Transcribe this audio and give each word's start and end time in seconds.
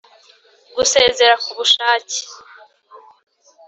Gusezera 0.75 1.33
k 1.43 1.45
ubushake 1.51 2.19